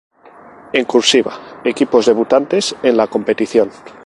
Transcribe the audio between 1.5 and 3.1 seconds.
equipos debutantes en la